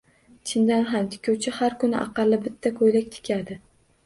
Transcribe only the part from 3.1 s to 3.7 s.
tikadi.